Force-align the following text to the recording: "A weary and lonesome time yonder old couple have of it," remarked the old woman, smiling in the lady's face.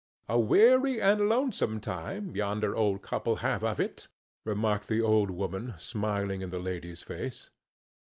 "A 0.27 0.39
weary 0.39 0.99
and 0.99 1.29
lonesome 1.29 1.79
time 1.79 2.35
yonder 2.35 2.75
old 2.75 3.03
couple 3.03 3.35
have 3.45 3.63
of 3.63 3.79
it," 3.79 4.07
remarked 4.45 4.87
the 4.87 4.99
old 5.03 5.29
woman, 5.29 5.75
smiling 5.77 6.41
in 6.41 6.49
the 6.49 6.57
lady's 6.57 7.03
face. 7.03 7.51